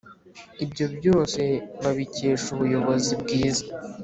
[0.63, 1.41] ibyo byose
[1.83, 3.65] babikesha ubuyobozi bwiza